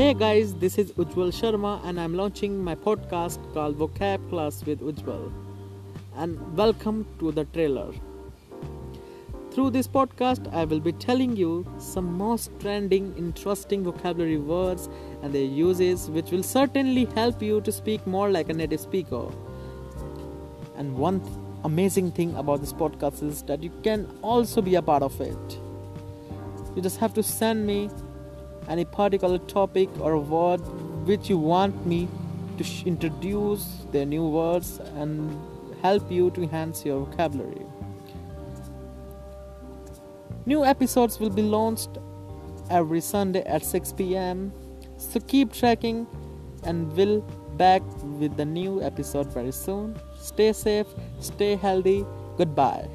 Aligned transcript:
Hey 0.00 0.14
guys, 0.14 0.54
this 0.54 0.78
is 0.78 0.92
Ujwal 0.92 1.30
Sharma 1.38 1.78
and 1.84 2.00
I'm 2.00 2.14
launching 2.14 2.64
my 2.64 2.74
podcast 2.74 3.38
called 3.52 3.76
Vocab 3.76 4.30
Class 4.30 4.64
with 4.64 4.80
Ujwal. 4.80 5.30
And 6.16 6.56
welcome 6.56 7.06
to 7.18 7.30
the 7.30 7.44
trailer. 7.44 7.92
Through 9.50 9.72
this 9.72 9.86
podcast, 9.86 10.50
I 10.54 10.64
will 10.64 10.80
be 10.80 10.92
telling 10.92 11.36
you 11.36 11.66
some 11.76 12.16
most 12.16 12.50
trending, 12.60 13.14
interesting 13.18 13.84
vocabulary 13.84 14.38
words 14.38 14.88
and 15.20 15.34
their 15.34 15.44
uses, 15.44 16.08
which 16.08 16.30
will 16.30 16.42
certainly 16.42 17.04
help 17.14 17.42
you 17.42 17.60
to 17.60 17.70
speak 17.70 18.06
more 18.06 18.30
like 18.30 18.48
a 18.48 18.54
native 18.54 18.80
speaker. 18.80 19.26
And 20.78 20.96
one 20.96 21.20
th- 21.20 21.34
amazing 21.64 22.12
thing 22.12 22.34
about 22.36 22.60
this 22.60 22.72
podcast 22.72 23.22
is 23.22 23.42
that 23.42 23.62
you 23.62 23.70
can 23.82 24.08
also 24.22 24.62
be 24.62 24.76
a 24.76 24.80
part 24.80 25.02
of 25.02 25.20
it. 25.20 25.60
You 26.74 26.80
just 26.80 26.96
have 27.00 27.12
to 27.12 27.22
send 27.22 27.66
me 27.66 27.90
any 28.70 28.84
particular 28.84 29.38
topic 29.38 29.88
or 30.00 30.16
word 30.18 30.60
which 31.06 31.28
you 31.28 31.36
want 31.36 31.84
me 31.84 32.08
to 32.56 32.64
sh- 32.64 32.84
introduce 32.86 33.84
their 33.90 34.06
new 34.06 34.26
words 34.26 34.78
and 34.94 35.36
help 35.82 36.10
you 36.10 36.30
to 36.30 36.42
enhance 36.42 36.84
your 36.84 37.04
vocabulary. 37.04 37.66
New 40.46 40.64
episodes 40.64 41.18
will 41.18 41.30
be 41.30 41.42
launched 41.42 41.98
every 42.70 43.00
Sunday 43.00 43.42
at 43.42 43.64
6 43.64 43.92
pm. 43.92 44.52
So 44.96 45.20
keep 45.20 45.52
tracking 45.52 46.06
and 46.62 46.92
we'll 46.92 47.20
back 47.56 47.82
with 48.20 48.36
the 48.36 48.44
new 48.44 48.82
episode 48.82 49.32
very 49.32 49.52
soon. 49.52 49.98
Stay 50.18 50.52
safe, 50.52 50.86
stay 51.18 51.56
healthy. 51.56 52.06
Goodbye. 52.36 52.88